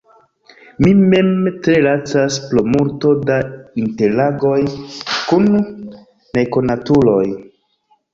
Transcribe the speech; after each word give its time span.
Mi 0.83 0.91
mem 1.09 1.27
tre 1.65 1.73
lacas 1.87 2.37
pro 2.45 2.63
multo 2.75 3.11
da 3.31 3.37
interagoj 3.81 4.57
kun 5.27 5.45
nekonatuloj. 6.39 7.27